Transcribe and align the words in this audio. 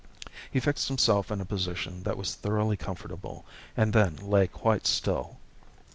He 0.51 0.59
fixed 0.59 0.87
himself 0.87 1.29
in 1.29 1.39
a 1.41 1.45
position 1.45 2.01
that 2.05 2.17
was 2.17 2.33
thoroughly 2.33 2.75
comfortable, 2.75 3.45
and 3.77 3.93
then 3.93 4.15
lay 4.15 4.47
quite 4.47 4.87
still. 4.87 5.37